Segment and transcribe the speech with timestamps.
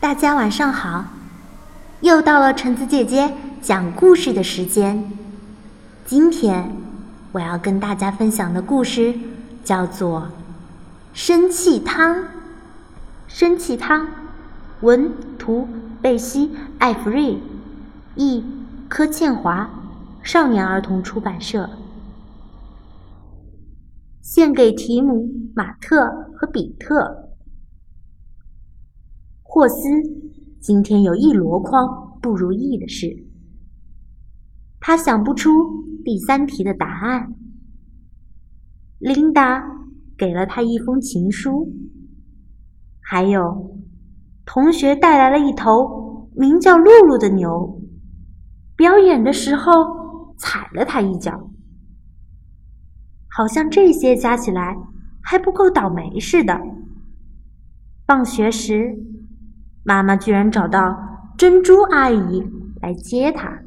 [0.00, 1.04] 大家晚上好，
[2.00, 5.12] 又到了橙子姐姐讲故事的时间。
[6.06, 6.74] 今天
[7.32, 9.14] 我要跟大家分享的故事
[9.62, 10.22] 叫做
[11.12, 12.16] 《生气汤》。
[13.28, 14.08] 生气汤，
[14.80, 15.68] 文图
[16.00, 17.38] 贝西艾弗瑞，
[18.14, 18.42] 译
[18.88, 19.68] 柯倩华，
[20.22, 21.68] 少年儿童出版社。
[24.22, 27.29] 献给提姆、马特和比特。
[29.52, 29.88] 霍斯
[30.60, 33.26] 今天有一箩筐不如意的事，
[34.78, 35.50] 他想不出
[36.04, 37.34] 第三题的答案。
[39.00, 39.60] 琳达
[40.16, 41.68] 给了他一封情书，
[43.00, 43.76] 还有
[44.46, 47.82] 同学带来了一头名叫露露的牛，
[48.76, 49.72] 表演的时候
[50.38, 51.50] 踩了他一脚。
[53.28, 54.78] 好像这些加起来
[55.20, 56.56] 还不够倒霉似的。
[58.06, 59.09] 放学时。
[59.90, 60.96] 妈妈居然找到
[61.36, 62.44] 珍珠阿姨
[62.80, 63.60] 来接她。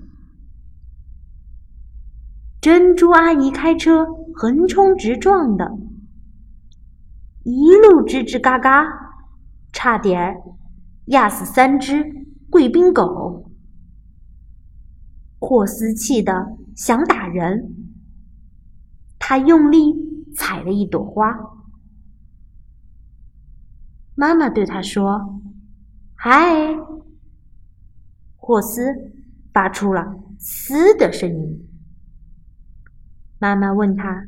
[2.61, 5.69] 珍珠阿姨开车横冲直撞的，
[7.43, 8.85] 一路吱吱嘎嘎，
[9.73, 10.37] 差点
[11.07, 12.01] 压死三只
[12.49, 13.51] 贵宾狗。
[15.39, 17.75] 霍斯气得想打人，
[19.19, 19.93] 他用力
[20.37, 21.37] 踩了一朵花。
[24.15, 25.41] 妈妈对他说。
[26.25, 26.55] 嗨，
[28.37, 28.81] 霍斯
[29.53, 31.67] 发出了“嘶”的声音。
[33.39, 34.25] 妈妈问他：“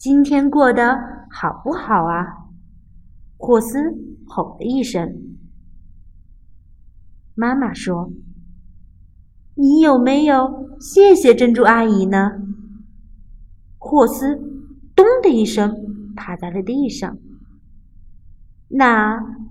[0.00, 0.96] 今天过得
[1.30, 2.48] 好不好啊？”
[3.36, 3.78] 霍斯
[4.26, 5.36] 吼了一声。
[7.34, 8.10] 妈妈说
[9.54, 12.30] ：“你有没有谢谢珍珠阿姨呢？”
[13.76, 14.36] 霍斯
[14.96, 15.76] “咚”的一声
[16.16, 17.18] 趴在了地上。
[18.68, 19.41] 那。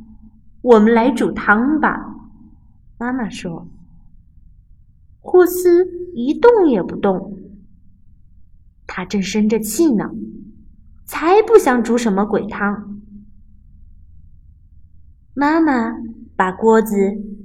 [0.62, 2.16] 我们来煮汤吧，
[3.00, 3.68] 妈妈说。
[5.20, 7.38] 霍斯一动也不动，
[8.86, 10.10] 他正生着气呢，
[11.06, 13.00] 才不想煮什么鬼汤。
[15.34, 15.96] 妈妈
[16.36, 16.96] 把锅子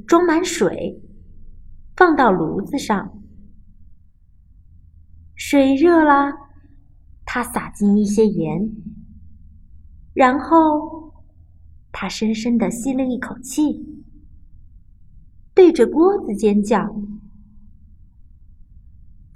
[0.06, 1.02] 装满水，
[1.96, 3.22] 放到炉子上，
[5.34, 6.32] 水热了，
[7.24, 8.70] 她撒进一些盐，
[10.12, 10.95] 然后。
[11.98, 14.04] 他深深地吸了一口气，
[15.54, 16.94] 对着锅子尖叫：“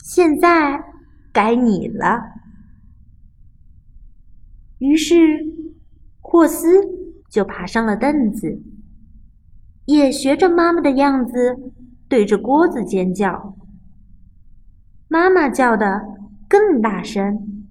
[0.05, 0.79] 现在
[1.33, 2.21] 该你了。”
[4.77, 5.17] 于是，
[6.21, 6.69] 霍斯
[7.31, 8.61] 就爬上了凳子，
[9.87, 11.73] 也学着妈妈的样子，
[12.11, 13.57] 对着锅子尖叫。
[15.09, 16.03] 妈妈叫的
[16.47, 17.65] 更大声，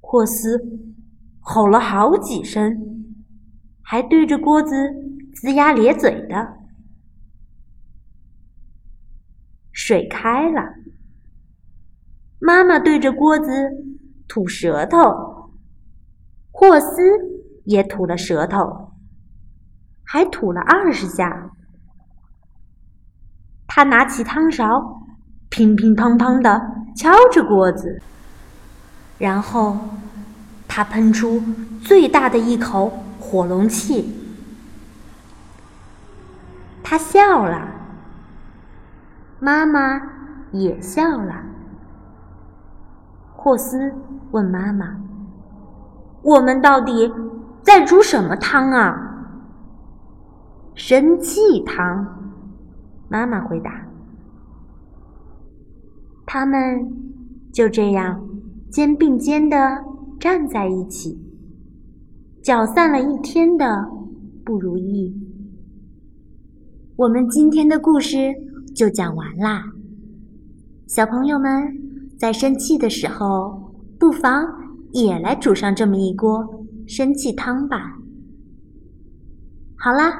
[0.00, 0.62] 霍斯
[1.38, 2.99] 吼了好几声。
[3.90, 4.72] 还对着锅子
[5.42, 6.58] 龇牙咧嘴的，
[9.72, 10.62] 水开了，
[12.38, 13.50] 妈妈对着锅子
[14.28, 15.50] 吐舌头，
[16.52, 17.02] 霍斯
[17.64, 18.92] 也吐了舌头，
[20.04, 21.50] 还吐了二十下。
[23.66, 25.02] 他拿起汤勺，
[25.48, 26.62] 乒乒乓乓的
[26.94, 28.00] 敲着锅子，
[29.18, 29.76] 然后
[30.68, 31.42] 他喷出
[31.82, 33.06] 最大的一口。
[33.30, 34.12] 火龙气，
[36.82, 37.68] 他笑了，
[39.38, 40.02] 妈妈
[40.50, 41.44] 也笑了。
[43.36, 43.94] 霍斯
[44.32, 44.96] 问妈妈
[46.22, 47.12] ：“我们到底
[47.62, 49.28] 在煮什么汤啊
[50.74, 52.04] ？”“生气汤。”
[53.08, 53.70] 妈妈回答。
[56.26, 56.92] 他们
[57.52, 58.20] 就这样
[58.72, 59.84] 肩并肩的
[60.18, 61.29] 站在一起。
[62.42, 63.86] 搅散了一天的
[64.44, 65.14] 不如意，
[66.96, 68.34] 我们今天的故事
[68.74, 69.62] 就讲完啦。
[70.86, 71.50] 小朋友们
[72.18, 74.42] 在生气的时候，不妨
[74.92, 77.98] 也来煮上这么一锅生气汤吧。
[79.76, 80.10] 好啦，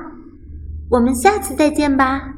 [0.90, 2.34] 我们下次再见吧。